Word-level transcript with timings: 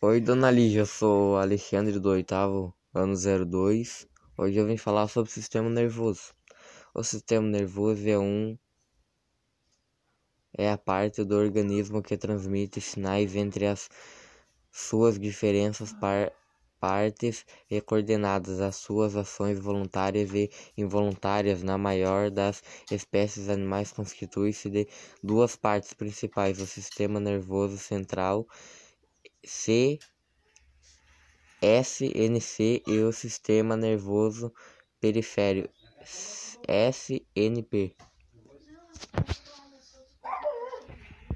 Oi, 0.00 0.20
dona 0.20 0.48
Lígia, 0.48 0.82
eu 0.82 0.86
sou 0.86 1.36
Alexandre 1.38 1.98
do 1.98 2.10
oitavo 2.10 2.72
ano 2.94 3.14
02. 3.16 4.06
Hoje 4.36 4.56
eu 4.56 4.64
vim 4.64 4.76
falar 4.76 5.08
sobre 5.08 5.28
o 5.28 5.32
sistema 5.32 5.68
nervoso. 5.68 6.32
O 6.94 7.02
sistema 7.02 7.44
nervoso 7.48 8.08
é 8.08 8.16
um 8.16 8.56
é 10.56 10.70
a 10.70 10.78
parte 10.78 11.24
do 11.24 11.34
organismo 11.34 12.00
que 12.00 12.16
transmite 12.16 12.80
sinais 12.80 13.34
entre 13.34 13.66
as 13.66 13.88
suas 14.70 15.18
diferentes 15.18 15.92
par 15.94 16.30
partes 16.78 17.44
e 17.68 17.80
coordenadas 17.80 18.60
as 18.60 18.76
suas 18.76 19.16
ações 19.16 19.58
voluntárias 19.58 20.32
e 20.32 20.48
involuntárias. 20.76 21.64
Na 21.64 21.76
maior 21.76 22.30
das 22.30 22.62
espécies 22.88 23.48
animais 23.48 23.90
constitui-se 23.90 24.70
de 24.70 24.86
duas 25.24 25.56
partes 25.56 25.92
principais: 25.92 26.60
o 26.60 26.66
sistema 26.68 27.18
nervoso 27.18 27.76
central 27.76 28.46
SNC 31.60 32.82
e 32.86 33.02
o 33.02 33.12
sistema 33.12 33.76
nervoso 33.76 34.52
periférico 35.00 35.72
SNP. 36.04 37.96